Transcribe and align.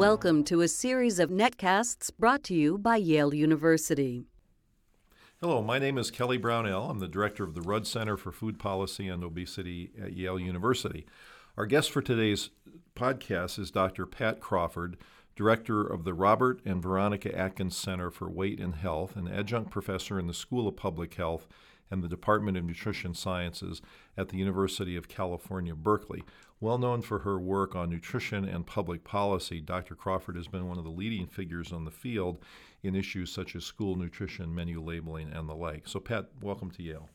Welcome 0.00 0.44
to 0.44 0.62
a 0.62 0.66
series 0.68 1.18
of 1.18 1.28
netcasts 1.28 2.10
brought 2.18 2.42
to 2.44 2.54
you 2.54 2.78
by 2.78 2.96
Yale 2.96 3.34
University. 3.34 4.24
Hello, 5.42 5.60
my 5.60 5.78
name 5.78 5.98
is 5.98 6.10
Kelly 6.10 6.38
Brownell. 6.38 6.88
I'm 6.88 7.00
the 7.00 7.06
director 7.06 7.44
of 7.44 7.52
the 7.52 7.60
Rudd 7.60 7.86
Center 7.86 8.16
for 8.16 8.32
Food 8.32 8.58
Policy 8.58 9.08
and 9.08 9.22
Obesity 9.22 9.90
at 10.02 10.14
Yale 10.14 10.38
University. 10.38 11.04
Our 11.58 11.66
guest 11.66 11.90
for 11.90 12.00
today's 12.00 12.48
podcast 12.96 13.58
is 13.58 13.70
Dr. 13.70 14.06
Pat 14.06 14.40
Crawford, 14.40 14.96
director 15.40 15.80
of 15.80 16.04
the 16.04 16.12
Robert 16.12 16.60
and 16.66 16.82
Veronica 16.82 17.34
Atkins 17.34 17.74
Center 17.74 18.10
for 18.10 18.28
Weight 18.28 18.60
and 18.60 18.74
Health, 18.74 19.16
and 19.16 19.26
adjunct 19.26 19.70
professor 19.70 20.18
in 20.18 20.26
the 20.26 20.34
School 20.34 20.68
of 20.68 20.76
Public 20.76 21.14
Health 21.14 21.48
and 21.90 22.02
the 22.02 22.08
Department 22.08 22.58
of 22.58 22.64
Nutrition 22.64 23.14
Sciences 23.14 23.80
at 24.18 24.28
the 24.28 24.36
University 24.36 24.96
of 24.96 25.08
California, 25.08 25.74
Berkeley. 25.74 26.22
Well 26.60 26.76
known 26.76 27.00
for 27.00 27.20
her 27.20 27.38
work 27.38 27.74
on 27.74 27.88
nutrition 27.88 28.44
and 28.44 28.66
public 28.66 29.02
policy, 29.02 29.62
Dr. 29.62 29.94
Crawford 29.94 30.36
has 30.36 30.46
been 30.46 30.68
one 30.68 30.76
of 30.76 30.84
the 30.84 30.90
leading 30.90 31.26
figures 31.26 31.72
on 31.72 31.86
the 31.86 31.90
field 31.90 32.44
in 32.82 32.94
issues 32.94 33.32
such 33.32 33.56
as 33.56 33.64
school 33.64 33.96
nutrition, 33.96 34.54
menu 34.54 34.78
labeling, 34.78 35.32
and 35.32 35.48
the 35.48 35.54
like. 35.54 35.88
So, 35.88 36.00
Pat, 36.00 36.26
welcome 36.42 36.70
to 36.72 36.82
Yale. 36.82 37.08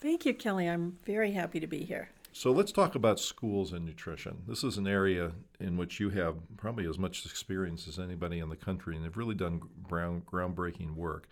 Thank 0.00 0.26
you, 0.26 0.34
Kelly. 0.34 0.68
I'm 0.68 0.98
very 1.06 1.30
happy 1.30 1.60
to 1.60 1.68
be 1.68 1.84
here. 1.84 2.08
So 2.34 2.50
let's 2.50 2.72
talk 2.72 2.94
about 2.94 3.20
schools 3.20 3.74
and 3.74 3.84
nutrition. 3.84 4.38
This 4.48 4.64
is 4.64 4.78
an 4.78 4.86
area 4.86 5.32
in 5.60 5.76
which 5.76 6.00
you 6.00 6.08
have 6.10 6.36
probably 6.56 6.88
as 6.88 6.98
much 6.98 7.26
experience 7.26 7.86
as 7.86 7.98
anybody 7.98 8.38
in 8.38 8.48
the 8.48 8.56
country, 8.56 8.96
and 8.96 9.04
have 9.04 9.18
really 9.18 9.34
done 9.34 9.60
ground, 9.82 10.24
groundbreaking 10.24 10.94
work. 10.94 11.28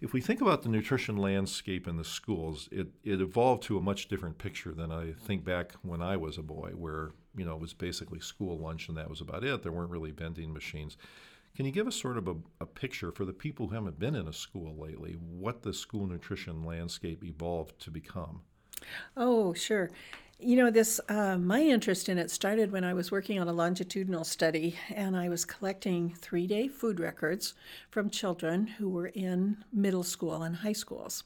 If 0.00 0.12
we 0.12 0.20
think 0.20 0.40
about 0.40 0.62
the 0.62 0.68
nutrition 0.68 1.16
landscape 1.16 1.86
in 1.86 1.96
the 1.96 2.04
schools, 2.04 2.68
it, 2.72 2.88
it 3.04 3.20
evolved 3.20 3.62
to 3.64 3.78
a 3.78 3.80
much 3.80 4.08
different 4.08 4.36
picture 4.36 4.72
than 4.72 4.90
I 4.90 5.12
think 5.12 5.44
back 5.44 5.74
when 5.82 6.02
I 6.02 6.16
was 6.16 6.38
a 6.38 6.42
boy, 6.42 6.72
where 6.74 7.12
you 7.36 7.44
know 7.44 7.54
it 7.54 7.60
was 7.60 7.72
basically 7.72 8.18
school 8.18 8.58
lunch 8.58 8.88
and 8.88 8.96
that 8.98 9.08
was 9.08 9.20
about 9.20 9.44
it. 9.44 9.62
There 9.62 9.72
weren't 9.72 9.92
really 9.92 10.10
vending 10.10 10.52
machines. 10.52 10.96
Can 11.54 11.66
you 11.66 11.72
give 11.72 11.86
us 11.86 11.94
sort 11.94 12.18
of 12.18 12.26
a, 12.26 12.34
a 12.60 12.66
picture 12.66 13.12
for 13.12 13.24
the 13.24 13.32
people 13.32 13.68
who 13.68 13.74
haven't 13.76 14.00
been 14.00 14.16
in 14.16 14.26
a 14.26 14.32
school 14.32 14.76
lately, 14.76 15.12
what 15.12 15.62
the 15.62 15.72
school 15.72 16.08
nutrition 16.08 16.64
landscape 16.64 17.24
evolved 17.24 17.78
to 17.82 17.90
become? 17.92 18.42
Oh, 19.16 19.54
sure. 19.54 19.90
You 20.38 20.56
know, 20.56 20.70
this, 20.70 21.00
uh, 21.08 21.38
my 21.38 21.62
interest 21.62 22.10
in 22.10 22.18
it 22.18 22.30
started 22.30 22.70
when 22.70 22.84
I 22.84 22.92
was 22.92 23.10
working 23.10 23.40
on 23.40 23.48
a 23.48 23.54
longitudinal 23.54 24.24
study 24.24 24.76
and 24.94 25.16
I 25.16 25.30
was 25.30 25.46
collecting 25.46 26.14
three 26.14 26.46
day 26.46 26.68
food 26.68 27.00
records 27.00 27.54
from 27.90 28.10
children 28.10 28.66
who 28.66 28.90
were 28.90 29.06
in 29.06 29.64
middle 29.72 30.02
school 30.02 30.42
and 30.42 30.56
high 30.56 30.74
schools. 30.74 31.24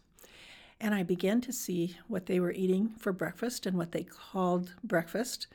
And 0.81 0.95
I 0.95 1.03
began 1.03 1.41
to 1.41 1.53
see 1.53 1.97
what 2.07 2.27
they 2.27 2.39
were 2.39 2.53
eating 2.53 2.91
for 2.99 3.13
breakfast 3.13 3.67
and 3.67 3.77
what 3.77 3.91
they 3.91 4.05
called 4.05 4.75
breakfast 4.85 5.49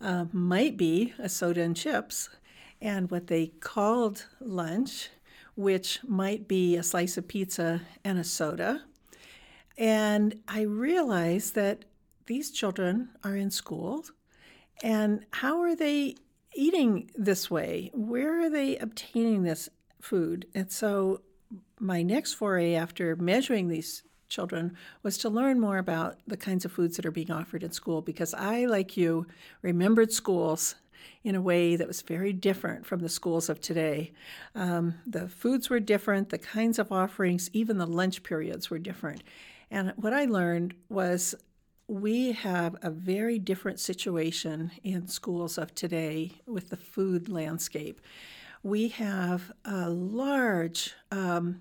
uh, 0.00 0.24
might 0.32 0.76
be 0.76 1.14
a 1.16 1.28
soda 1.28 1.62
and 1.62 1.76
chips, 1.76 2.28
and 2.82 3.08
what 3.10 3.28
they 3.28 3.46
called 3.46 4.26
lunch, 4.40 5.10
which 5.54 6.00
might 6.02 6.48
be 6.48 6.76
a 6.76 6.82
slice 6.82 7.16
of 7.16 7.28
pizza 7.28 7.82
and 8.04 8.18
a 8.18 8.24
soda. 8.24 8.82
And 9.78 10.40
I 10.48 10.62
realized 10.62 11.54
that 11.54 11.84
these 12.26 12.50
children 12.50 13.10
are 13.24 13.36
in 13.36 13.50
school, 13.50 14.04
and 14.82 15.24
how 15.32 15.60
are 15.60 15.74
they 15.74 16.16
eating 16.54 17.10
this 17.14 17.50
way? 17.50 17.90
Where 17.94 18.40
are 18.40 18.50
they 18.50 18.76
obtaining 18.76 19.42
this 19.42 19.68
food? 20.00 20.46
And 20.54 20.70
so, 20.70 21.22
my 21.78 22.02
next 22.02 22.34
foray 22.34 22.74
after 22.74 23.14
measuring 23.16 23.68
these 23.68 24.02
children 24.28 24.76
was 25.02 25.18
to 25.18 25.28
learn 25.28 25.60
more 25.60 25.78
about 25.78 26.18
the 26.26 26.36
kinds 26.36 26.64
of 26.64 26.72
foods 26.72 26.96
that 26.96 27.06
are 27.06 27.10
being 27.10 27.30
offered 27.30 27.62
in 27.62 27.70
school 27.72 28.02
because 28.02 28.34
I, 28.34 28.64
like 28.64 28.96
you, 28.96 29.26
remembered 29.62 30.12
schools 30.12 30.74
in 31.22 31.34
a 31.34 31.40
way 31.40 31.76
that 31.76 31.86
was 31.86 32.02
very 32.02 32.32
different 32.32 32.86
from 32.86 33.00
the 33.00 33.08
schools 33.08 33.48
of 33.48 33.60
today. 33.60 34.12
Um, 34.54 34.94
the 35.06 35.28
foods 35.28 35.70
were 35.70 35.80
different, 35.80 36.30
the 36.30 36.38
kinds 36.38 36.78
of 36.78 36.90
offerings, 36.90 37.50
even 37.52 37.78
the 37.78 37.86
lunch 37.86 38.22
periods 38.22 38.70
were 38.70 38.78
different. 38.78 39.22
And 39.70 39.92
what 39.96 40.12
I 40.12 40.24
learned 40.24 40.74
was 40.88 41.34
we 41.88 42.32
have 42.32 42.76
a 42.82 42.90
very 42.90 43.38
different 43.38 43.78
situation 43.78 44.72
in 44.82 45.06
schools 45.06 45.56
of 45.56 45.74
today 45.74 46.32
with 46.46 46.70
the 46.70 46.76
food 46.76 47.28
landscape. 47.28 48.00
We 48.62 48.88
have 48.88 49.52
a 49.64 49.88
large 49.88 50.94
um, 51.12 51.60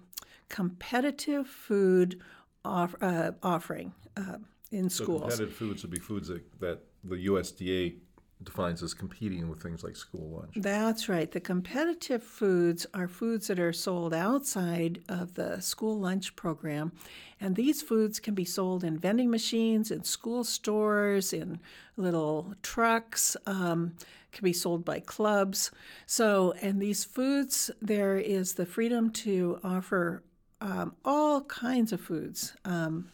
competitive 0.50 1.48
food 1.48 2.22
off, 2.64 2.96
uh, 3.02 3.34
offering 3.44 3.94
uh, 4.18 4.38
in 4.72 4.90
so 4.90 5.04
schools. 5.04 5.22
Competitive 5.22 5.54
foods 5.54 5.84
would 5.84 5.92
be 5.92 6.00
foods 6.00 6.30
that, 6.30 6.60
that 6.60 6.84
the 7.04 7.28
USDA 7.28 7.96
defines 8.44 8.84
as 8.84 8.94
competing 8.94 9.50
with 9.50 9.62
things 9.62 9.84
like 9.84 9.96
school 9.96 10.40
lunch. 10.40 10.54
That's 10.56 11.08
right. 11.08 11.32
The 11.32 11.40
competitive 11.40 12.22
foods 12.22 12.86
are 12.94 13.08
foods 13.08 13.48
that 13.48 13.60
are 13.60 13.74
sold 13.74 14.14
outside 14.14 15.02
of 15.08 15.36
the 15.36 15.62
school 15.62 16.00
lunch 16.00 16.36
program. 16.36 16.92
And 17.40 17.56
these 17.56 17.82
foods 17.82 18.20
can 18.20 18.34
be 18.34 18.46
sold 18.46 18.84
in 18.84 18.98
vending 18.98 19.30
machines, 19.30 19.90
in 19.90 20.04
school 20.04 20.44
stores, 20.44 21.34
in 21.34 21.60
little 21.98 22.54
trucks, 22.62 23.38
um, 23.46 23.94
can 24.32 24.44
be 24.44 24.54
sold 24.54 24.84
by 24.84 25.00
clubs. 25.00 25.72
So, 26.06 26.54
and 26.62 26.82
these 26.82 27.06
foods, 27.06 27.72
there 27.82 28.18
is 28.18 28.54
the 28.54 28.66
freedom 28.66 29.10
to 29.12 29.60
offer 29.64 30.24
um, 30.62 30.96
all 31.06 31.42
kinds 31.42 31.94
of 31.94 32.02
foods. 32.02 32.54
Um, 32.66 33.10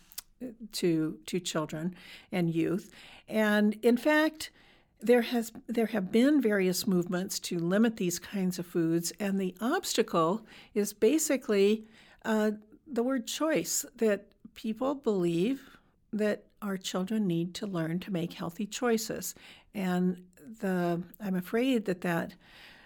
to 0.72 1.20
to 1.28 1.40
children 1.40 1.96
and 2.32 2.50
youth, 2.50 2.90
and 3.28 3.78
in 3.84 3.96
fact, 3.96 4.50
there 5.02 5.22
has 5.22 5.52
there 5.68 5.88
have 5.88 6.12
been 6.12 6.42
various 6.42 6.86
movements 6.86 7.40
to 7.40 7.60
limit 7.60 7.98
these 7.98 8.20
kinds 8.20 8.60
of 8.60 8.66
foods, 8.66 9.12
and 9.20 9.40
the 9.40 9.56
obstacle 9.60 10.46
is 10.74 10.94
basically 10.94 11.86
uh, 12.26 12.52
the 12.88 13.04
word 13.04 13.28
choice. 13.28 13.86
That 13.96 14.28
people 14.54 14.96
believe 14.96 15.78
that 16.14 16.46
our 16.62 16.78
children 16.78 17.26
need 17.28 17.56
to 17.56 17.68
learn 17.68 18.00
to 18.02 18.12
make 18.12 18.34
healthy 18.34 18.66
choices, 18.66 19.36
and 19.74 20.24
the 20.60 21.02
I'm 21.20 21.36
afraid 21.36 21.86
that 21.86 22.02
that 22.02 22.36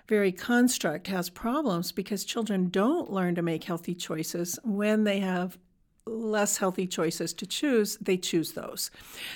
very 0.07 0.31
construct 0.31 1.07
has 1.07 1.29
problems 1.29 1.91
because 1.91 2.23
children 2.23 2.69
don't 2.69 3.11
learn 3.11 3.35
to 3.35 3.41
make 3.41 3.63
healthy 3.63 3.95
choices 3.95 4.59
when 4.63 5.03
they 5.03 5.19
have 5.19 5.57
less 6.07 6.57
healthy 6.57 6.85
choices 6.85 7.33
to 7.33 7.45
choose, 7.45 7.97
they 7.97 8.17
choose 8.17 8.53
those. 8.53 8.91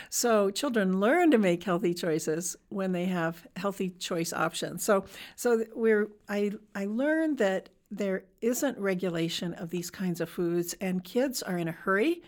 So 0.09 0.51
children 0.51 0.99
learn 0.99 1.31
to 1.31 1.37
make 1.37 1.63
healthy 1.63 1.93
choices 1.93 2.55
when 2.69 2.91
they 2.91 3.05
have 3.05 3.47
healthy 3.55 3.89
choice 3.89 4.31
options. 4.33 4.83
So 4.83 5.05
so 5.35 5.65
we're 5.75 6.09
I 6.27 6.51
I 6.75 6.85
learned 6.85 7.39
that 7.39 7.69
there 7.91 8.23
isn't 8.41 8.77
regulation 8.77 9.53
of 9.55 9.71
these 9.71 9.89
kinds 9.89 10.21
of 10.21 10.29
foods, 10.29 10.75
and 10.79 11.03
kids 11.03 11.41
are 11.41 11.57
in 11.57 11.67
a 11.67 11.71
hurry. 11.71 12.21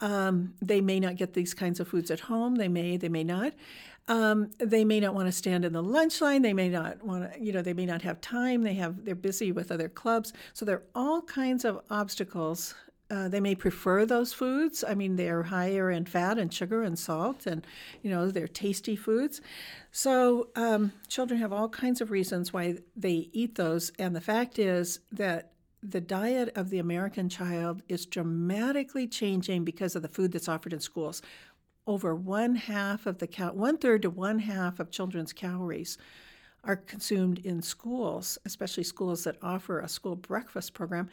Um, 0.00 0.54
they 0.60 0.80
may 0.80 1.00
not 1.00 1.16
get 1.16 1.32
these 1.32 1.54
kinds 1.54 1.80
of 1.80 1.88
foods 1.88 2.10
at 2.10 2.20
home. 2.20 2.56
They 2.56 2.68
may, 2.68 2.96
they 2.96 3.08
may 3.08 3.24
not. 3.24 3.52
Um, 4.06 4.50
they 4.58 4.84
may 4.84 5.00
not 5.00 5.14
want 5.14 5.26
to 5.26 5.32
stand 5.32 5.64
in 5.64 5.72
the 5.72 5.82
lunch 5.82 6.20
line. 6.20 6.42
They 6.42 6.54
may 6.54 6.68
not 6.68 7.02
want 7.02 7.32
to, 7.32 7.40
you 7.40 7.52
know, 7.52 7.62
they 7.62 7.74
may 7.74 7.84
not 7.84 8.02
have 8.02 8.20
time. 8.20 8.62
They 8.62 8.74
have, 8.74 9.04
they're 9.04 9.14
busy 9.14 9.50
with 9.50 9.72
other 9.72 9.88
clubs. 9.88 10.32
So 10.54 10.64
there 10.64 10.76
are 10.76 10.84
all 10.94 11.22
kinds 11.22 11.64
of 11.64 11.80
obstacles 11.90 12.74
uh, 13.10 13.28
they 13.28 13.40
may 13.40 13.54
prefer 13.54 14.04
those 14.04 14.32
foods. 14.32 14.84
I 14.86 14.94
mean, 14.94 15.16
they're 15.16 15.44
higher 15.44 15.90
in 15.90 16.04
fat 16.04 16.38
and 16.38 16.52
sugar 16.52 16.82
and 16.82 16.98
salt, 16.98 17.46
and 17.46 17.66
you 18.02 18.10
know 18.10 18.30
they're 18.30 18.48
tasty 18.48 18.96
foods. 18.96 19.40
So 19.90 20.48
um, 20.56 20.92
children 21.08 21.40
have 21.40 21.52
all 21.52 21.68
kinds 21.68 22.00
of 22.00 22.10
reasons 22.10 22.52
why 22.52 22.78
they 22.94 23.30
eat 23.32 23.54
those, 23.54 23.92
and 23.98 24.14
the 24.14 24.20
fact 24.20 24.58
is 24.58 25.00
that 25.12 25.52
the 25.82 26.00
diet 26.00 26.50
of 26.56 26.70
the 26.70 26.78
American 26.78 27.28
child 27.28 27.82
is 27.88 28.04
dramatically 28.04 29.06
changing 29.06 29.64
because 29.64 29.94
of 29.94 30.02
the 30.02 30.08
food 30.08 30.32
that's 30.32 30.48
offered 30.48 30.72
in 30.72 30.80
schools. 30.80 31.22
Over 31.86 32.14
one 32.14 32.56
half 32.56 33.06
of 33.06 33.18
the 33.18 33.26
cal- 33.26 33.54
one 33.54 33.78
third 33.78 34.02
to 34.02 34.10
one 34.10 34.40
half 34.40 34.80
of 34.80 34.90
children's 34.90 35.32
calories 35.32 35.96
are 36.64 36.76
consumed 36.76 37.38
in 37.38 37.62
schools, 37.62 38.38
especially 38.44 38.82
schools 38.82 39.24
that 39.24 39.36
offer 39.42 39.80
a 39.80 39.88
school 39.88 40.16
breakfast 40.16 40.74
program. 40.74 41.08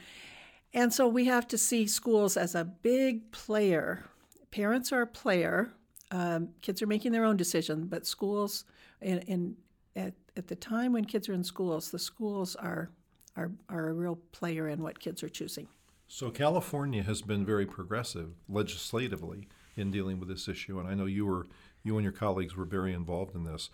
And 0.74 0.94
so 0.94 1.08
we 1.08 1.26
have 1.26 1.48
to 1.50 1.58
see 1.58 1.88
schools 1.88 2.36
as 2.38 2.56
a 2.56 2.66
big 2.66 3.32
player. 3.32 4.04
Parents 4.52 4.92
are 4.92 5.02
a 5.02 5.08
player. 5.08 5.72
Um, 6.12 6.50
kids 6.62 6.82
are 6.82 6.88
making 6.88 7.12
their 7.12 7.26
own 7.26 7.38
decision, 7.38 7.88
but 7.88 8.06
schools, 8.06 8.66
in, 9.02 9.20
in 9.20 9.56
at, 9.96 10.14
at 10.36 10.48
the 10.48 10.56
time 10.56 10.94
when 10.94 11.06
kids 11.06 11.30
are 11.30 11.34
in 11.34 11.44
schools, 11.44 11.92
the 11.92 12.00
schools 12.00 12.56
are, 12.56 12.90
are, 13.36 13.52
are 13.70 13.90
a 13.90 13.94
real 13.94 14.18
player 14.32 14.68
in 14.68 14.82
what 14.82 15.00
kids 15.00 15.24
are 15.24 15.30
choosing. 15.30 15.68
So 16.08 16.30
California 16.30 17.04
has 17.04 17.22
been 17.22 17.46
very 17.46 17.66
progressive 17.66 18.36
legislatively 18.48 19.48
in 19.76 19.92
dealing 19.92 20.20
with 20.20 20.30
this 20.30 20.48
issue, 20.48 20.80
and 20.80 20.88
I 20.88 20.94
know 20.94 21.06
you 21.06 21.26
were 21.26 21.48
you 21.84 21.98
and 21.98 22.04
your 22.04 22.14
colleagues 22.14 22.56
were 22.56 22.66
very 22.66 22.94
involved 22.94 23.36
in 23.36 23.44
this. 23.44 23.70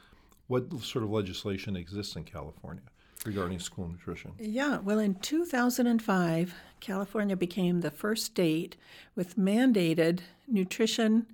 What 0.47 0.71
sort 0.81 1.03
of 1.03 1.09
legislation 1.09 1.75
exists 1.75 2.15
in 2.15 2.25
California? 2.25 2.83
Regarding 3.25 3.59
school 3.59 3.87
nutrition? 3.87 4.31
Yeah, 4.39 4.79
well, 4.79 4.99
in 4.99 5.15
2005, 5.15 6.55
California 6.79 7.35
became 7.35 7.81
the 7.81 7.91
first 7.91 8.25
state 8.25 8.75
with 9.15 9.37
mandated 9.37 10.19
nutrition 10.47 11.27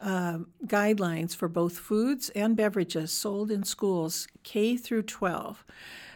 uh, 0.00 0.38
guidelines 0.66 1.34
for 1.34 1.48
both 1.48 1.78
foods 1.78 2.28
and 2.30 2.56
beverages 2.56 3.12
sold 3.12 3.50
in 3.50 3.64
schools 3.64 4.28
K 4.42 4.76
through 4.76 5.02
12. 5.02 5.64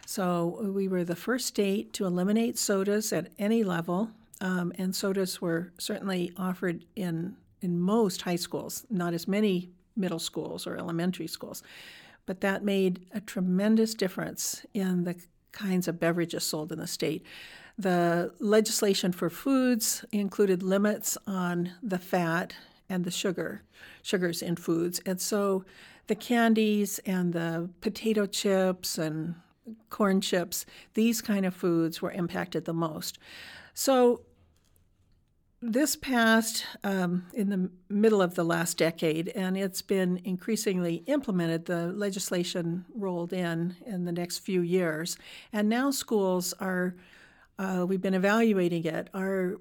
So 0.06 0.70
we 0.74 0.88
were 0.88 1.04
the 1.04 1.16
first 1.16 1.46
state 1.46 1.92
to 1.94 2.06
eliminate 2.06 2.58
sodas 2.58 3.12
at 3.12 3.30
any 3.38 3.64
level, 3.64 4.10
um, 4.40 4.72
and 4.76 4.94
sodas 4.94 5.40
were 5.40 5.72
certainly 5.78 6.32
offered 6.36 6.84
in 6.96 7.36
in 7.60 7.80
most 7.80 8.22
high 8.22 8.36
schools, 8.36 8.84
not 8.90 9.14
as 9.14 9.28
many 9.28 9.70
middle 9.96 10.19
schools 10.19 10.66
or 10.66 10.76
elementary 10.76 11.28
schools. 11.28 11.62
But 12.26 12.40
that 12.40 12.64
made 12.64 13.06
a 13.12 13.20
tremendous 13.20 13.94
difference 13.94 14.64
in 14.72 15.04
the 15.04 15.16
kinds 15.52 15.88
of 15.88 16.00
beverages 16.00 16.44
sold 16.44 16.72
in 16.72 16.78
the 16.78 16.86
state. 16.86 17.24
The 17.78 18.32
legislation 18.38 19.12
for 19.12 19.30
foods 19.30 20.04
included 20.12 20.62
limits 20.62 21.19
on 21.26 21.72
the 21.82 21.98
fat 21.98 22.54
and 22.88 23.04
the 23.04 23.10
sugar, 23.10 23.62
sugars 24.02 24.42
in 24.42 24.56
foods. 24.56 25.00
And 25.06 25.20
so 25.20 25.64
the 26.06 26.14
candies 26.14 27.00
and 27.06 27.32
the 27.32 27.70
potato 27.80 28.26
chips 28.26 28.98
and 28.98 29.34
corn 29.90 30.20
chips, 30.20 30.66
these 30.94 31.20
kind 31.22 31.46
of 31.46 31.54
foods 31.54 32.02
were 32.02 32.12
impacted 32.12 32.64
the 32.64 32.74
most. 32.74 33.19
So 33.74 34.22
this 35.62 35.94
passed 35.94 36.66
um, 36.82 37.24
in 37.34 37.48
the 37.48 37.70
middle 37.88 38.20
of 38.20 38.34
the 38.34 38.44
last 38.44 38.76
decade, 38.76 39.28
and 39.28 39.56
it's 39.56 39.80
been 39.80 40.20
increasingly 40.24 40.96
implemented. 41.06 41.66
The 41.66 41.86
legislation 41.92 42.84
rolled 42.94 43.32
in 43.32 43.76
in 43.86 44.04
the 44.04 44.12
next 44.12 44.38
few 44.38 44.60
years, 44.60 45.16
and 45.52 45.68
now 45.68 45.90
schools 45.90 46.52
are. 46.60 46.96
Uh, 47.58 47.86
we've 47.86 48.00
been 48.00 48.14
evaluating 48.14 48.84
it. 48.84 49.08
Are 49.14 49.58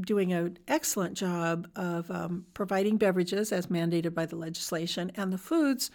doing 0.00 0.32
an 0.32 0.58
excellent 0.66 1.16
job 1.16 1.68
of 1.76 2.10
um, 2.10 2.46
providing 2.54 2.96
beverages 2.96 3.52
as 3.52 3.66
mandated 3.66 4.14
by 4.14 4.24
the 4.24 4.36
legislation, 4.36 5.12
and 5.16 5.32
the 5.32 5.38
foods. 5.38 5.90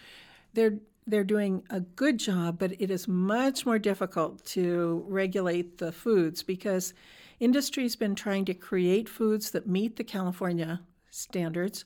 They're 0.54 0.78
they're 1.08 1.24
doing 1.24 1.64
a 1.72 1.80
good 1.80 2.20
job, 2.20 2.60
but 2.60 2.80
it 2.80 2.92
is 2.92 3.08
much 3.08 3.66
more 3.66 3.80
difficult 3.80 4.46
to 4.46 5.04
regulate 5.08 5.80
the 5.80 5.92
foods 5.92 6.44
because 6.44 6.94
Industry's 7.40 7.96
been 7.96 8.16
trying 8.16 8.46
to 8.46 8.54
create 8.54 9.08
foods 9.08 9.52
that 9.52 9.68
meet 9.68 9.96
the 9.96 10.04
California 10.04 10.82
standards. 11.10 11.86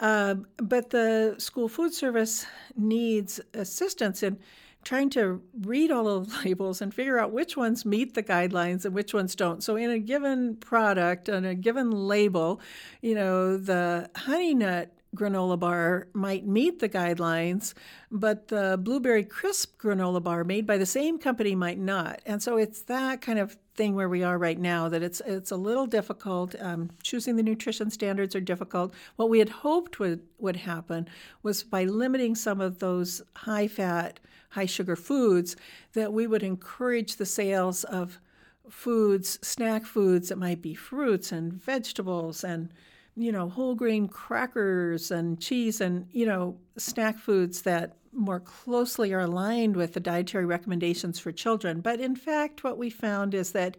Uh, 0.00 0.34
but 0.56 0.90
the 0.90 1.36
school 1.38 1.68
food 1.68 1.94
service 1.94 2.46
needs 2.76 3.40
assistance 3.54 4.22
in 4.22 4.38
trying 4.84 5.10
to 5.10 5.40
read 5.60 5.90
all 5.90 6.08
of 6.08 6.28
the 6.28 6.48
labels 6.48 6.82
and 6.82 6.92
figure 6.92 7.18
out 7.18 7.32
which 7.32 7.56
ones 7.56 7.84
meet 7.84 8.14
the 8.14 8.22
guidelines 8.22 8.84
and 8.84 8.94
which 8.94 9.14
ones 9.14 9.34
don't. 9.34 9.62
So, 9.62 9.76
in 9.76 9.90
a 9.90 9.98
given 9.98 10.56
product, 10.56 11.28
on 11.28 11.44
a 11.44 11.54
given 11.54 11.90
label, 11.90 12.60
you 13.00 13.14
know, 13.14 13.56
the 13.56 14.10
honey 14.16 14.54
nut 14.54 14.90
granola 15.14 15.58
bar 15.58 16.08
might 16.14 16.46
meet 16.46 16.78
the 16.78 16.88
guidelines, 16.88 17.74
but 18.10 18.48
the 18.48 18.78
blueberry 18.82 19.24
crisp 19.24 19.80
granola 19.80 20.22
bar 20.22 20.42
made 20.42 20.66
by 20.66 20.78
the 20.78 20.86
same 20.86 21.18
company 21.18 21.54
might 21.54 21.78
not. 21.78 22.20
And 22.24 22.42
so 22.42 22.56
it's 22.56 22.82
that 22.82 23.20
kind 23.20 23.38
of 23.38 23.56
thing 23.74 23.94
where 23.94 24.08
we 24.08 24.22
are 24.22 24.36
right 24.38 24.58
now 24.58 24.88
that 24.88 25.02
it's 25.02 25.20
it's 25.24 25.50
a 25.50 25.56
little 25.56 25.86
difficult. 25.86 26.54
Um, 26.60 26.90
choosing 27.02 27.36
the 27.36 27.42
nutrition 27.42 27.90
standards 27.90 28.34
are 28.34 28.40
difficult. 28.40 28.92
What 29.16 29.30
we 29.30 29.38
had 29.38 29.48
hoped 29.48 29.98
would 29.98 30.20
would 30.38 30.56
happen 30.56 31.08
was 31.42 31.62
by 31.62 31.84
limiting 31.84 32.34
some 32.34 32.60
of 32.60 32.78
those 32.78 33.22
high 33.36 33.68
fat, 33.68 34.20
high 34.50 34.66
sugar 34.66 34.96
foods, 34.96 35.56
that 35.94 36.12
we 36.12 36.26
would 36.26 36.42
encourage 36.42 37.16
the 37.16 37.26
sales 37.26 37.84
of 37.84 38.20
foods, 38.68 39.38
snack 39.42 39.84
foods 39.84 40.28
that 40.28 40.38
might 40.38 40.62
be 40.62 40.74
fruits 40.74 41.32
and 41.32 41.52
vegetables 41.52 42.44
and 42.44 42.72
you 43.16 43.32
know, 43.32 43.48
whole 43.48 43.74
grain 43.74 44.08
crackers 44.08 45.10
and 45.10 45.40
cheese 45.40 45.80
and, 45.80 46.06
you 46.12 46.26
know, 46.26 46.56
snack 46.78 47.18
foods 47.18 47.62
that 47.62 47.96
more 48.12 48.40
closely 48.40 49.12
are 49.12 49.20
aligned 49.20 49.76
with 49.76 49.94
the 49.94 50.00
dietary 50.00 50.46
recommendations 50.46 51.18
for 51.18 51.32
children. 51.32 51.80
But 51.80 52.00
in 52.00 52.16
fact, 52.16 52.64
what 52.64 52.78
we 52.78 52.90
found 52.90 53.34
is 53.34 53.52
that 53.52 53.76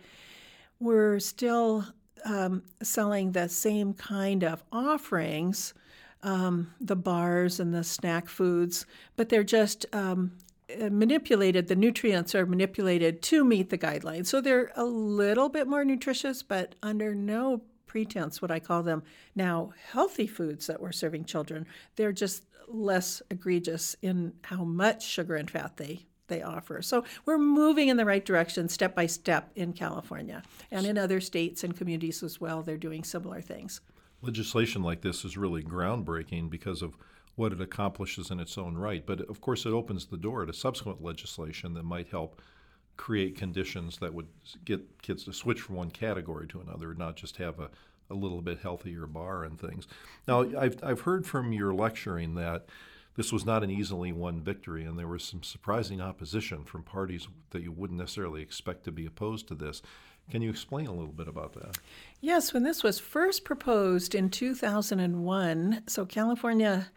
we're 0.80 1.20
still 1.20 1.86
um, 2.26 2.64
selling 2.82 3.32
the 3.32 3.48
same 3.50 3.94
kind 3.94 4.44
of 4.44 4.64
offerings, 4.72 5.74
um, 6.24 6.74
the 6.80 6.96
bars 6.96 7.60
and 7.60 7.74
the 7.74 7.84
snack 7.84 8.30
foods, 8.30 8.86
but 9.16 9.30
they're 9.30 9.44
just 9.44 9.86
um, 9.94 10.32
manipulated, 10.90 11.68
the 11.68 11.76
nutrients 11.76 12.34
are 12.34 12.46
manipulated 12.46 13.22
to 13.24 13.44
meet 13.44 13.70
the 13.70 13.78
guidelines. 13.78 14.28
So 14.28 14.42
they're 14.42 14.72
a 14.76 14.86
little 14.86 15.50
bit 15.50 15.68
more 15.68 15.84
nutritious, 15.84 16.42
but 16.42 16.76
under 16.82 17.14
no 17.14 17.62
pretense, 17.94 18.42
what 18.42 18.50
I 18.50 18.60
call 18.60 18.82
them 18.82 19.04
now 19.36 19.72
healthy 19.92 20.26
foods 20.26 20.66
that 20.66 20.82
we're 20.82 20.92
serving 20.92 21.26
children. 21.26 21.68
They're 21.96 22.12
just 22.12 22.44
less 22.68 23.22
egregious 23.30 23.96
in 24.02 24.34
how 24.42 24.64
much 24.64 25.06
sugar 25.06 25.36
and 25.36 25.48
fat 25.48 25.78
they 25.78 26.08
they 26.28 26.42
offer. 26.42 26.82
So 26.82 27.04
we're 27.28 27.38
moving 27.38 27.90
in 27.90 27.98
the 27.98 28.06
right 28.06 28.26
direction 28.26 28.68
step 28.68 28.96
by 28.96 29.06
step 29.06 29.52
in 29.56 29.74
California 29.74 30.42
and 30.72 30.88
in 30.88 30.98
other 30.98 31.22
states 31.22 31.64
and 31.64 31.78
communities 31.78 32.24
as 32.24 32.42
well. 32.42 32.64
They're 32.64 32.78
doing 32.78 33.04
similar 33.04 33.42
things. 33.42 33.80
Legislation 34.24 34.82
like 34.82 35.02
this 35.02 35.24
is 35.24 35.38
really 35.38 35.62
groundbreaking 35.62 36.50
because 36.50 36.82
of 36.82 36.98
what 37.36 37.52
it 37.52 37.62
accomplishes 37.62 38.32
in 38.32 38.40
its 38.40 38.58
own 38.58 38.76
right. 38.76 39.06
But 39.06 39.22
of 39.30 39.40
course, 39.40 39.68
it 39.68 39.74
opens 39.74 40.08
the 40.08 40.18
door 40.18 40.48
to 40.48 40.54
subsequent 40.54 41.04
legislation 41.04 41.76
that 41.76 41.84
might 41.84 42.08
help 42.08 42.42
create 42.98 43.36
conditions 43.36 43.98
that 43.98 44.14
would 44.14 44.28
get 44.66 45.02
kids 45.02 45.24
to 45.26 45.34
switch 45.34 45.62
from 45.62 45.76
one 45.76 45.90
category 45.90 46.48
to 46.48 46.60
another, 46.60 46.94
not 46.94 47.16
just 47.16 47.38
have 47.38 47.60
a, 47.60 47.70
a 48.10 48.14
little 48.14 48.42
bit 48.42 48.60
healthier 48.60 49.08
bar 49.08 49.44
and 49.44 49.60
things. 49.60 49.88
Now, 50.28 50.42
I've, 50.58 50.78
I've 50.84 51.02
heard 51.02 51.26
from 51.26 51.54
your 51.54 51.74
lecturing 51.74 52.36
that 52.36 52.66
this 53.16 53.32
was 53.32 53.46
not 53.46 53.64
an 53.64 53.70
easily 53.70 54.12
won 54.12 54.42
victory, 54.42 54.86
and 54.86 54.98
there 54.98 55.08
was 55.08 55.24
some 55.24 55.44
surprising 55.44 56.02
opposition 56.02 56.64
from 56.64 56.84
parties 56.84 57.28
that 57.52 57.62
you 57.62 57.72
wouldn't 57.72 58.00
necessarily 58.00 58.42
expect 58.42 58.84
to 58.86 58.92
be 58.92 59.06
opposed 59.06 59.48
to 59.48 59.56
this. 59.56 59.82
Can 60.32 60.42
you 60.42 60.50
explain 60.50 60.88
a 60.88 60.94
little 60.94 61.14
bit 61.14 61.28
about 61.28 61.54
that? 61.54 61.78
Yes, 62.22 62.54
when 62.54 62.64
this 62.64 62.82
was 62.82 62.98
first 62.98 63.44
proposed 63.44 64.16
in 64.16 64.30
2001, 64.30 65.84
so 65.88 66.06
California 66.06 66.88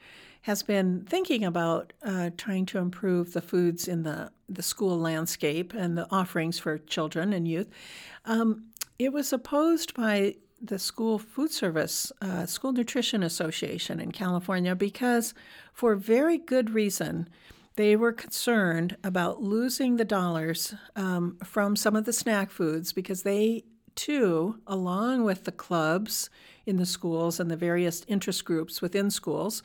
has 0.47 0.63
been 0.63 1.05
thinking 1.09 1.45
about 1.45 1.93
uh, 2.05 2.31
trying 2.37 2.65
to 2.65 2.79
improve 2.79 3.33
the 3.33 3.41
foods 3.41 3.89
in 3.89 4.05
the, 4.05 4.31
the 4.49 4.63
school 4.63 4.97
landscape 4.97 5.75
and 5.75 5.99
the 5.99 6.07
offerings 6.13 6.57
for 6.57 6.79
children 6.79 7.33
and 7.33 7.49
youth. 7.49 7.69
Um, 8.27 8.67
it 8.97 9.13
was 9.13 9.33
opposed 9.33 9.93
by 9.95 10.37
the 10.63 10.79
School 10.79 11.19
Food 11.19 11.51
Service, 11.51 12.13
uh, 12.23 12.47
School 12.47 12.73
Nutrition 12.73 13.25
Association 13.25 13.99
in 13.99 14.13
California 14.13 14.77
because, 14.77 15.35
for 15.73 15.97
very 15.97 16.39
good 16.39 16.71
reason, 16.71 17.29
they 17.75 17.97
were 17.97 18.13
concerned 18.13 18.97
about 19.03 19.43
losing 19.43 19.97
the 19.97 20.05
dollars 20.05 20.77
um, 20.95 21.39
from 21.43 21.75
some 21.75 21.97
of 21.97 22.05
the 22.05 22.13
snack 22.13 22.53
foods 22.53 22.93
because 22.93 23.25
they 23.25 23.65
too, 23.97 24.61
along 24.67 25.25
with 25.25 25.45
the 25.45 25.53
clubs 25.53 26.31
in 26.67 26.77
the 26.77 26.87
schools 26.87 27.41
and 27.41 27.51
the 27.51 27.57
various 27.57 28.05
interest 28.07 28.45
groups 28.45 28.83
within 28.83 29.11
schools, 29.11 29.63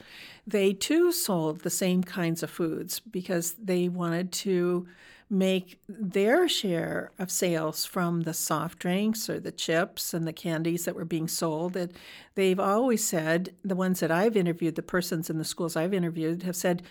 they 0.48 0.74
too 0.74 1.12
sold 1.12 1.62
the 1.62 1.70
same 1.70 2.04
kinds 2.04 2.42
of 2.42 2.50
foods 2.50 3.00
because 3.00 3.54
they 3.54 3.88
wanted 3.88 4.32
to 4.32 4.88
make 5.30 5.80
their 5.88 6.48
share 6.50 7.10
of 7.18 7.32
sales 7.32 7.86
from 7.86 8.22
the 8.24 8.34
soft 8.34 8.80
drinks 8.80 9.30
or 9.30 9.40
the 9.40 9.52
chips 9.52 10.14
and 10.14 10.28
the 10.28 10.34
candies 10.34 10.84
that 10.84 10.96
were 10.96 11.06
being 11.06 11.28
sold. 11.28 11.74
That 11.74 11.92
they've 12.36 12.60
always 12.60 13.08
said, 13.08 13.56
the 13.64 13.76
ones 13.76 14.02
that 14.02 14.12
I've 14.12 14.36
interviewed, 14.36 14.76
the 14.76 14.82
persons 14.84 15.30
in 15.30 15.38
the 15.38 15.46
schools 15.46 15.78
I've 15.78 15.94
interviewed 15.94 16.44
have 16.44 16.58
said, 16.58 16.84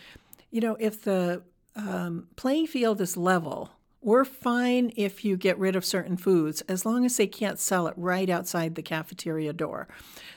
you 0.51 0.61
know, 0.63 0.77
if 0.81 1.03
the 1.03 1.43
um, 1.77 2.29
playing 2.37 2.67
field 2.67 3.01
is 3.03 3.17
level, 3.17 3.73
we're 4.03 4.25
fine 4.25 4.93
if 4.97 5.25
you 5.25 5.37
get 5.37 5.59
rid 5.59 5.77
of 5.77 5.85
certain 5.85 6.17
foods 6.17 6.63
as 6.63 6.87
long 6.87 7.05
as 7.05 7.17
they 7.17 7.27
can't 7.27 7.59
sell 7.59 7.87
it 7.87 7.95
right 7.97 8.31
outside 8.31 8.75
the 8.75 8.83
cafeteria 8.83 9.53
door. 9.53 9.89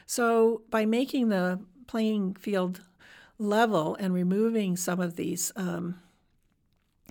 So, 0.06 0.64
by 0.70 0.86
making 0.86 1.30
the 1.30 1.60
playing 1.88 2.36
field 2.36 2.82
level 3.38 3.96
and 4.00 4.14
removing 4.14 4.76
some 4.76 5.00
of 5.00 5.16
these 5.16 5.52
um, 5.56 6.00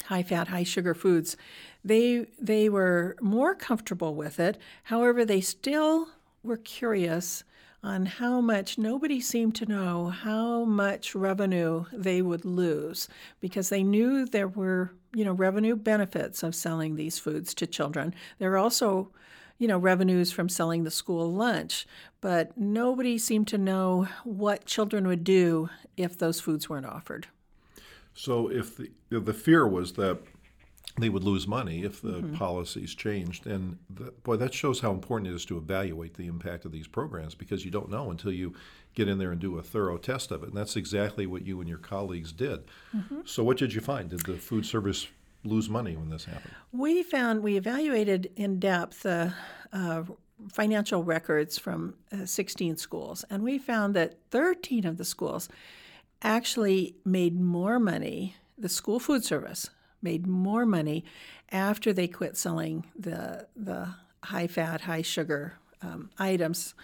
high 0.05 0.23
fat, 0.23 0.49
high 0.49 0.63
sugar 0.63 0.95
foods, 0.95 1.37
they, 1.85 2.27
they 2.39 2.69
were 2.69 3.17
more 3.21 3.55
comfortable 3.55 4.15
with 4.15 4.39
it. 4.39 4.59
However, 4.85 5.25
they 5.25 5.41
still 5.41 6.09
were 6.43 6.57
curious 6.57 7.45
on 7.83 8.07
how 8.07 8.41
much 8.41 8.79
nobody 8.79 9.21
seemed 9.21 9.55
to 9.57 9.67
know 9.67 10.07
how 10.07 10.65
much 10.65 11.15
revenue 11.15 11.85
they 11.93 12.23
would 12.23 12.45
lose 12.45 13.09
because 13.41 13.71
they 13.71 13.83
knew 13.83 14.25
there 14.25 14.47
were 14.47 14.93
you 15.15 15.25
know 15.25 15.33
revenue 15.33 15.77
benefits 15.77 16.43
of 16.43 16.55
selling 16.55 16.97
these 16.97 17.19
foods 17.19 17.55
to 17.55 17.67
children. 17.67 18.15
There 18.39 18.53
are 18.53 18.59
also 18.59 19.11
you 19.59 19.69
know 19.69 19.79
revenues 19.79 20.33
from 20.33 20.49
selling 20.49 20.85
the 20.85 20.91
school 20.91 21.33
lunch 21.33 21.87
but 22.23 22.57
nobody 22.57 23.19
seemed 23.19 23.49
to 23.49 23.59
know 23.59 24.09
what 24.25 24.65
children 24.65 25.07
would 25.07 25.25
do 25.25 25.69
if 25.97 26.17
those 26.17 26.41
foods 26.41 26.71
weren't 26.71 26.87
offered. 26.87 27.27
So 28.15 28.49
if 28.49 28.77
the, 28.77 28.91
the 29.11 29.35
fear 29.35 29.67
was 29.67 29.93
that 29.95 30.19
they 30.99 31.09
would 31.09 31.25
lose 31.25 31.47
money 31.47 31.85
if 31.85 32.03
the 32.03 32.13
Mm-hmm. 32.13 32.35
policies 32.35 32.95
changed. 32.95 33.47
And 33.47 33.79
the, 33.89 34.13
boy, 34.23 34.37
that 34.37 34.53
shows 34.53 34.81
how 34.81 34.93
important 34.93 35.31
it 35.31 35.35
is 35.35 35.45
to 35.47 35.57
evaluate 35.57 36.15
the 36.15 36.27
impact 36.27 36.65
of 36.65 36.73
these 36.73 36.87
programs 36.87 37.35
because 37.35 37.65
you 37.65 37.71
don't 37.71 37.91
know 37.91 38.11
until 38.11 38.33
you 38.33 38.55
get 38.95 39.09
in 39.09 39.17
there 39.19 39.33
and 39.33 39.41
do 39.41 39.59
a 39.59 39.63
thorough 39.63 39.97
test 39.97 40.31
of 40.31 40.43
it. 40.43 40.49
And 40.49 40.57
that's 40.57 40.77
exactly 40.77 41.27
what 41.27 41.47
you 41.47 41.61
and 41.61 41.69
your 41.69 41.79
colleagues 41.79 42.31
did. 42.33 42.65
Mm-hmm. 42.95 43.21
So, 43.25 43.43
what 43.43 43.57
did 43.57 43.73
you 43.73 43.81
find? 43.81 44.11
Did 44.11 44.21
the 44.21 44.37
food 44.37 44.67
service 44.67 45.09
lose 45.45 45.71
money 45.71 45.97
when 45.97 46.11
this 46.11 46.27
happened? 46.27 46.55
We 46.73 47.03
found, 47.03 47.43
we 47.43 47.57
evaluated 47.57 48.31
in 48.37 48.61
depth 48.61 49.03
the 49.03 49.33
uh, 49.73 50.03
financial 50.51 51.03
records 51.05 51.59
from 51.59 51.95
uh, 52.13 52.27
16 52.27 52.77
schools, 52.77 53.25
and 53.31 53.43
we 53.43 53.59
found 53.59 53.95
that 53.95 54.19
13 54.31 54.85
of 54.85 54.99
the 54.99 55.05
schools 55.05 55.49
actually 56.23 56.97
made 57.05 57.41
more 57.41 57.79
money, 57.81 58.37
the 58.59 58.69
school 58.69 59.01
food 59.01 59.25
service 59.25 59.71
made 60.03 60.27
more 60.27 60.67
money 60.67 61.05
after 61.51 61.93
they 61.93 62.09
quit 62.09 62.37
selling 62.37 62.87
the, 62.99 63.47
the 63.57 63.95
high 64.25 64.47
fat, 64.47 64.83
high 64.83 65.03
sugar 65.03 65.55
um, 65.83 66.11
items. 66.19 66.75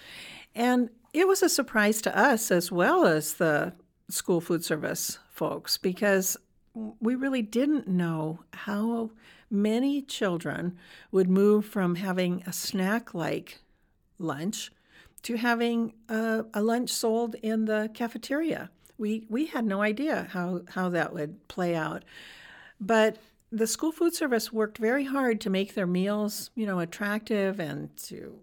And 0.55 0.91
it 1.13 1.27
was 1.27 1.43
a 1.43 1.49
surprise 1.49 2.01
to 2.03 2.17
us 2.17 2.51
as 2.51 2.71
well 2.71 3.07
as 3.07 3.35
the 3.35 3.73
school 4.11 4.41
food 4.41 4.65
service 4.65 5.19
folks 5.31 5.79
because 5.79 6.37
we 7.01 7.15
really 7.15 7.43
didn't 7.43 7.89
know 7.89 8.41
how 8.53 9.11
many 9.51 10.03
children 10.03 10.77
would 11.11 11.29
move 11.29 11.65
from 11.65 11.97
having 11.97 12.43
a 12.47 12.53
snack 12.53 13.15
like 13.15 13.61
lunch 14.19 14.71
to 15.23 15.37
having 15.37 15.95
a, 16.09 16.45
a, 16.55 16.63
lunch 16.63 16.91
sold 16.91 17.35
in 17.37 17.65
the 17.65 17.91
cafeteria. 17.95 18.71
We, 18.99 19.27
we 19.29 19.47
had 19.47 19.65
no 19.65 19.83
idea 19.83 20.29
how, 20.31 20.63
how 20.69 20.91
that 20.91 21.13
would 21.13 21.49
play 21.49 21.75
out. 21.75 22.05
But 22.81 23.17
the 23.51 23.67
school 23.67 23.93
food 23.93 24.15
service 24.15 24.53
worked 24.53 24.79
very 24.79 25.05
hard 25.05 25.41
to 25.43 25.51
make 25.51 25.75
their 25.75 25.87
meals, 25.87 26.51
you 26.55 26.67
know, 26.67 26.81
attractive 26.81 27.61
and 27.61 27.97
to, 27.97 28.39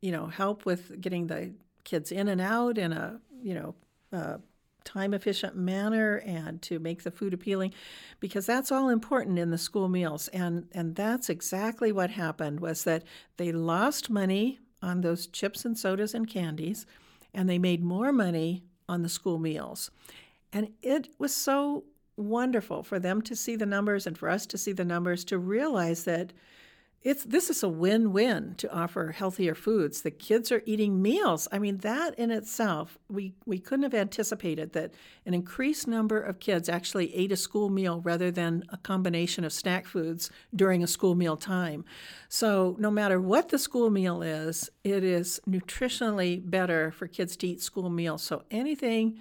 you 0.00 0.12
know, 0.12 0.26
help 0.26 0.66
with 0.66 1.00
getting 1.00 1.28
the 1.28 1.52
kids 1.84 2.12
in 2.12 2.28
and 2.28 2.40
out 2.40 2.78
in 2.78 2.92
a, 2.92 3.20
you 3.42 3.54
know, 3.54 3.74
time 4.84 5.14
efficient 5.14 5.56
manner 5.56 6.22
and 6.26 6.60
to 6.62 6.78
make 6.78 7.02
the 7.02 7.10
food 7.10 7.32
appealing 7.32 7.72
because 8.18 8.46
that's 8.46 8.72
all 8.72 8.88
important 8.88 9.38
in 9.38 9.50
the 9.50 9.58
school 9.58 9.88
meals. 9.88 10.28
And 10.28 10.66
and 10.72 10.96
that's 10.96 11.28
exactly 11.28 11.92
what 11.92 12.10
happened 12.10 12.60
was 12.60 12.84
that 12.84 13.04
they 13.36 13.52
lost 13.52 14.10
money 14.10 14.58
on 14.82 15.00
those 15.00 15.26
chips 15.26 15.64
and 15.64 15.78
sodas 15.78 16.14
and 16.14 16.28
candies 16.28 16.86
and 17.32 17.48
they 17.48 17.58
made 17.58 17.82
more 17.82 18.12
money 18.12 18.64
on 18.88 19.02
the 19.02 19.08
school 19.08 19.38
meals. 19.38 19.90
And 20.52 20.70
it 20.82 21.08
was 21.18 21.34
so 21.34 21.84
wonderful 22.16 22.82
for 22.82 22.98
them 22.98 23.22
to 23.22 23.36
see 23.36 23.56
the 23.56 23.66
numbers 23.66 24.06
and 24.06 24.16
for 24.16 24.28
us 24.28 24.46
to 24.46 24.58
see 24.58 24.72
the 24.72 24.84
numbers 24.84 25.24
to 25.24 25.38
realize 25.38 26.04
that 26.04 26.32
it's 27.02 27.24
this 27.24 27.48
is 27.48 27.62
a 27.62 27.68
win-win 27.68 28.54
to 28.56 28.70
offer 28.70 29.12
healthier 29.12 29.54
foods. 29.54 30.02
The 30.02 30.10
kids 30.10 30.52
are 30.52 30.62
eating 30.66 31.00
meals. 31.00 31.48
I 31.50 31.58
mean, 31.58 31.78
that 31.78 32.14
in 32.18 32.30
itself, 32.30 32.98
we 33.08 33.32
we 33.46 33.58
couldn't 33.58 33.84
have 33.84 33.94
anticipated 33.94 34.74
that 34.74 34.92
an 35.24 35.32
increased 35.32 35.88
number 35.88 36.20
of 36.20 36.40
kids 36.40 36.68
actually 36.68 37.14
ate 37.14 37.32
a 37.32 37.36
school 37.36 37.70
meal 37.70 38.02
rather 38.02 38.30
than 38.30 38.64
a 38.68 38.76
combination 38.76 39.44
of 39.44 39.52
snack 39.52 39.86
foods 39.86 40.30
during 40.54 40.82
a 40.82 40.86
school 40.86 41.14
meal 41.14 41.38
time. 41.38 41.86
So, 42.28 42.76
no 42.78 42.90
matter 42.90 43.18
what 43.18 43.48
the 43.48 43.58
school 43.58 43.88
meal 43.88 44.20
is, 44.20 44.68
it 44.84 45.02
is 45.02 45.40
nutritionally 45.48 46.42
better 46.50 46.90
for 46.90 47.06
kids 47.06 47.34
to 47.36 47.46
eat 47.46 47.62
school 47.62 47.88
meals. 47.88 48.22
So, 48.22 48.42
anything 48.50 49.18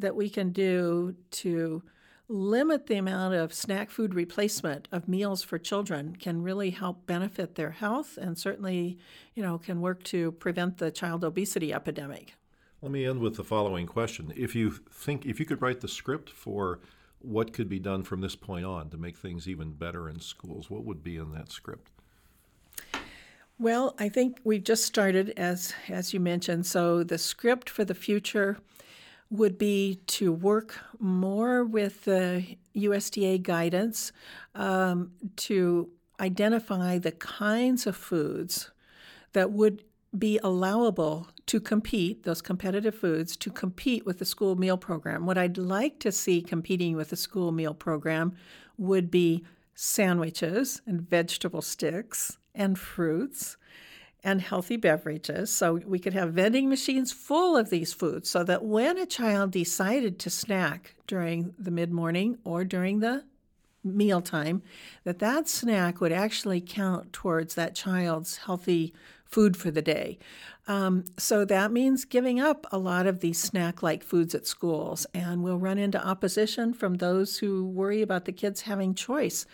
that 0.00 0.16
we 0.16 0.28
can 0.28 0.50
do 0.50 1.14
to 1.30 1.84
limit 2.30 2.86
the 2.86 2.94
amount 2.94 3.34
of 3.34 3.52
snack 3.52 3.90
food 3.90 4.14
replacement 4.14 4.86
of 4.92 5.08
meals 5.08 5.42
for 5.42 5.58
children 5.58 6.14
can 6.14 6.42
really 6.42 6.70
help 6.70 7.04
benefit 7.04 7.56
their 7.56 7.72
health 7.72 8.16
and 8.16 8.38
certainly, 8.38 8.96
you 9.34 9.42
know, 9.42 9.58
can 9.58 9.80
work 9.80 10.04
to 10.04 10.30
prevent 10.32 10.78
the 10.78 10.92
child 10.92 11.24
obesity 11.24 11.74
epidemic. 11.74 12.34
Let 12.80 12.92
me 12.92 13.04
end 13.04 13.18
with 13.18 13.36
the 13.36 13.42
following 13.42 13.86
question. 13.86 14.32
If 14.36 14.54
you 14.54 14.70
think 14.92 15.26
if 15.26 15.40
you 15.40 15.44
could 15.44 15.60
write 15.60 15.80
the 15.80 15.88
script 15.88 16.30
for 16.30 16.78
what 17.18 17.52
could 17.52 17.68
be 17.68 17.80
done 17.80 18.04
from 18.04 18.20
this 18.20 18.36
point 18.36 18.64
on 18.64 18.90
to 18.90 18.96
make 18.96 19.18
things 19.18 19.48
even 19.48 19.72
better 19.72 20.08
in 20.08 20.20
schools, 20.20 20.70
what 20.70 20.84
would 20.84 21.02
be 21.02 21.16
in 21.16 21.32
that 21.32 21.50
script? 21.50 21.90
Well, 23.58 23.94
I 23.98 24.08
think 24.08 24.38
we've 24.44 24.64
just 24.64 24.84
started 24.84 25.30
as 25.36 25.74
as 25.88 26.14
you 26.14 26.20
mentioned, 26.20 26.64
so 26.64 27.02
the 27.02 27.18
script 27.18 27.68
for 27.68 27.84
the 27.84 27.94
future 27.94 28.58
would 29.30 29.56
be 29.56 30.00
to 30.06 30.32
work 30.32 30.80
more 30.98 31.64
with 31.64 32.04
the 32.04 32.56
USDA 32.76 33.42
guidance 33.42 34.12
um, 34.54 35.12
to 35.36 35.88
identify 36.18 36.98
the 36.98 37.12
kinds 37.12 37.86
of 37.86 37.96
foods 37.96 38.70
that 39.32 39.52
would 39.52 39.84
be 40.16 40.40
allowable 40.42 41.28
to 41.46 41.60
compete, 41.60 42.24
those 42.24 42.42
competitive 42.42 42.94
foods, 42.94 43.36
to 43.36 43.50
compete 43.50 44.04
with 44.04 44.18
the 44.18 44.24
school 44.24 44.56
meal 44.56 44.76
program. 44.76 45.24
What 45.24 45.38
I'd 45.38 45.56
like 45.56 46.00
to 46.00 46.10
see 46.10 46.42
competing 46.42 46.96
with 46.96 47.10
the 47.10 47.16
school 47.16 47.52
meal 47.52 47.74
program 47.74 48.34
would 48.76 49.10
be 49.10 49.44
sandwiches 49.74 50.82
and 50.86 51.00
vegetable 51.00 51.62
sticks 51.62 52.38
and 52.54 52.78
fruits 52.78 53.56
and 54.22 54.40
healthy 54.40 54.76
beverages. 54.76 55.50
So 55.50 55.80
we 55.86 55.98
could 55.98 56.14
have 56.14 56.34
vending 56.34 56.68
machines 56.68 57.12
full 57.12 57.56
of 57.56 57.70
these 57.70 57.92
foods 57.92 58.28
so 58.28 58.44
that 58.44 58.64
when 58.64 58.98
a 58.98 59.06
child 59.06 59.50
decided 59.50 60.18
to 60.20 60.30
snack 60.30 60.94
during 61.06 61.54
the 61.58 61.70
mid-morning 61.70 62.38
or 62.44 62.64
during 62.64 63.00
the 63.00 63.24
mealtime, 63.82 64.62
that 65.04 65.20
that 65.20 65.48
snack 65.48 66.00
would 66.00 66.12
actually 66.12 66.60
count 66.60 67.12
towards 67.12 67.54
that 67.54 67.74
child's 67.74 68.36
healthy 68.38 68.92
food 69.24 69.56
for 69.56 69.70
the 69.70 69.80
day. 69.80 70.18
Um, 70.66 71.04
so 71.16 71.44
that 71.44 71.72
means 71.72 72.04
giving 72.04 72.40
up 72.40 72.66
a 72.70 72.78
lot 72.78 73.06
of 73.06 73.20
these 73.20 73.40
snack 73.40 73.82
like 73.82 74.02
foods 74.04 74.34
at 74.34 74.46
schools, 74.46 75.06
and 75.14 75.42
we'll 75.42 75.56
run 75.56 75.78
into 75.78 76.04
opposition 76.06 76.74
from 76.74 76.96
those 76.96 77.38
who 77.38 77.64
worry 77.64 78.02
about 78.02 78.24
the 78.24 78.32
kids 78.32 78.62
having 78.62 78.94
choice. 78.94 79.46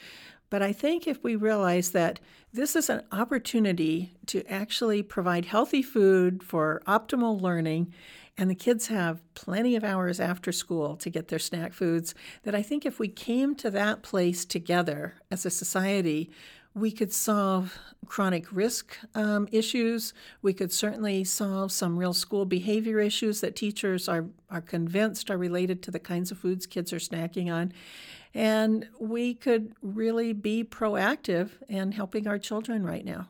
But 0.49 0.63
I 0.63 0.73
think 0.73 1.07
if 1.07 1.23
we 1.23 1.37
realize 1.37 1.91
that 1.91 2.21
this 2.53 2.77
is 2.77 2.89
an 2.89 3.03
opportunity 3.13 4.13
to 4.27 4.45
actually 4.51 5.03
provide 5.03 5.47
healthy 5.47 5.83
food 5.83 6.43
for 6.43 6.83
optimal 6.87 7.41
learning, 7.41 7.93
and 8.39 8.51
the 8.51 8.55
kids 8.55 8.89
have 8.89 9.23
plenty 9.35 9.77
of 9.77 9.85
hours 9.85 10.21
after 10.21 10.53
school 10.53 10.97
to 10.97 11.11
get 11.11 11.29
their 11.29 11.39
snack 11.39 11.73
foods, 11.73 12.15
that 12.45 12.55
I 12.55 12.63
think 12.63 12.85
if 12.85 12.99
we 12.99 13.09
came 13.09 13.55
to 13.57 13.71
that 13.71 14.03
place 14.03 14.45
together 14.45 15.15
as 15.31 15.47
a 15.47 15.51
society, 15.51 16.31
we 16.75 16.93
could 16.93 17.13
solve 17.13 17.79
chronic 18.05 18.47
risk 18.53 18.99
um, 19.15 19.49
issues. 19.51 20.13
We 20.43 20.53
could 20.53 20.71
certainly 20.71 21.25
solve 21.25 21.73
some 21.73 21.99
real 21.99 22.13
school 22.13 22.45
behavior 22.45 23.01
issues 23.01 23.41
that 23.41 23.57
teachers 23.57 24.09
are, 24.09 24.27
are 24.51 24.61
convinced 24.61 25.31
are 25.31 25.39
related 25.39 25.83
to 25.85 25.91
the 25.91 25.99
kinds 25.99 26.31
of 26.31 26.39
foods 26.39 26.67
kids 26.67 26.93
are 26.93 26.99
snacking 26.99 27.51
on. 27.51 27.73
And 28.37 28.87
we 29.01 29.33
could 29.33 29.73
really 29.81 30.35
be 30.35 30.63
proactive 30.63 31.53
in 31.69 31.93
helping 31.93 32.29
our 32.29 32.39
children 32.39 32.85
right 32.85 33.05
now. 33.05 33.29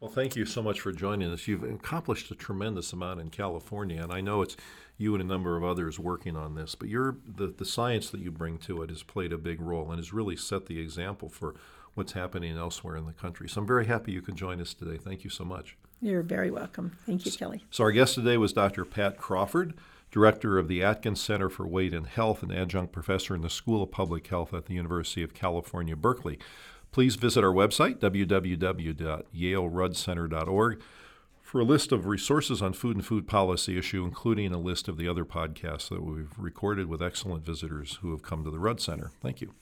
Well, 0.00 0.10
thank 0.10 0.34
you 0.34 0.44
so 0.44 0.60
much 0.60 0.80
for 0.80 0.92
joining 0.92 1.30
us. 1.30 1.46
You've 1.46 1.62
accomplished 1.62 2.30
a 2.32 2.34
tremendous 2.34 2.92
amount 2.92 3.20
in 3.20 3.28
California, 3.28 4.02
and 4.02 4.10
I 4.10 4.20
know 4.20 4.42
it's 4.42 4.56
you 4.96 5.14
and 5.14 5.22
a 5.22 5.26
number 5.26 5.56
of 5.56 5.62
others 5.62 5.98
working 5.98 6.36
on 6.36 6.56
this, 6.56 6.74
but 6.74 6.88
the, 6.88 7.54
the 7.56 7.64
science 7.64 8.10
that 8.10 8.20
you 8.20 8.32
bring 8.32 8.58
to 8.58 8.82
it 8.82 8.90
has 8.90 9.02
played 9.02 9.32
a 9.32 9.38
big 9.38 9.60
role 9.60 9.90
and 9.90 9.98
has 9.98 10.12
really 10.12 10.36
set 10.36 10.66
the 10.66 10.80
example 10.80 11.28
for 11.28 11.54
what's 11.94 12.12
happening 12.12 12.56
elsewhere 12.56 12.96
in 12.96 13.06
the 13.06 13.12
country. 13.12 13.48
So 13.48 13.60
I'm 13.60 13.66
very 13.66 13.86
happy 13.86 14.10
you 14.10 14.22
could 14.22 14.36
join 14.36 14.60
us 14.60 14.74
today. 14.74 14.96
Thank 14.96 15.22
you 15.22 15.30
so 15.30 15.44
much. 15.44 15.76
You're 16.00 16.22
very 16.22 16.50
welcome. 16.50 16.96
Thank 17.06 17.26
you, 17.26 17.32
Kelly. 17.32 17.62
So, 17.70 17.84
our 17.84 17.92
guest 17.92 18.14
today 18.14 18.38
was 18.38 18.54
Dr. 18.54 18.86
Pat 18.86 19.18
Crawford 19.18 19.74
director 20.10 20.58
of 20.58 20.68
the 20.68 20.82
Atkins 20.82 21.20
Center 21.20 21.48
for 21.48 21.66
Weight 21.66 21.94
and 21.94 22.06
Health 22.06 22.42
and 22.42 22.52
adjunct 22.52 22.92
professor 22.92 23.34
in 23.34 23.40
the 23.42 23.50
School 23.50 23.82
of 23.82 23.90
Public 23.90 24.26
Health 24.26 24.52
at 24.52 24.66
the 24.66 24.74
University 24.74 25.22
of 25.22 25.32
California, 25.34 25.96
Berkeley. 25.96 26.38
Please 26.92 27.16
visit 27.16 27.44
our 27.44 27.52
website, 27.52 27.98
www.yaleruddcenter.org, 27.98 30.80
for 31.40 31.60
a 31.60 31.64
list 31.64 31.92
of 31.92 32.06
resources 32.06 32.62
on 32.62 32.72
food 32.72 32.96
and 32.96 33.06
food 33.06 33.28
policy 33.28 33.78
issue, 33.78 34.04
including 34.04 34.52
a 34.52 34.58
list 34.58 34.88
of 34.88 34.96
the 34.96 35.08
other 35.08 35.24
podcasts 35.24 35.88
that 35.88 36.02
we've 36.02 36.32
recorded 36.36 36.86
with 36.86 37.02
excellent 37.02 37.44
visitors 37.44 37.98
who 38.02 38.10
have 38.10 38.22
come 38.22 38.44
to 38.44 38.50
the 38.50 38.58
Rudd 38.58 38.80
Center. 38.80 39.12
Thank 39.20 39.40
you. 39.40 39.54